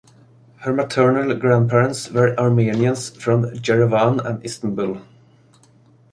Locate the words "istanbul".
4.43-4.99